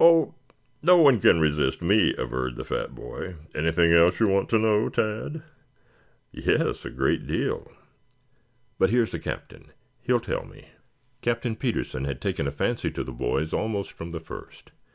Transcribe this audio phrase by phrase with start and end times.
[0.00, 0.34] "Oh,
[0.80, 3.34] no one can resist me," averred the fat boy.
[3.54, 5.42] "Anything else you want to know, Tad?"
[6.32, 7.70] "Yes, a great deal.
[8.78, 9.70] But here is the Captain.
[10.00, 10.68] He will tell me."
[11.20, 14.70] Captain Petersen had taken a fancy to the boys almost from the first.